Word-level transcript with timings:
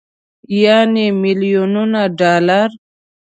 يعنې 0.63 1.05
ميليونونه 1.21 2.01
ډالر. 2.19 2.69